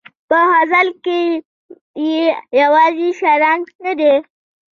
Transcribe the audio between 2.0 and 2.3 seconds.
یې